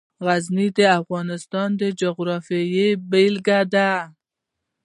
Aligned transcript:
غزني 0.25 0.67
د 0.77 0.79
افغانستان 0.99 1.69
د 1.79 1.81
جغرافیې 1.99 2.87
بېلګه 3.09 3.59
ده. 3.73 3.91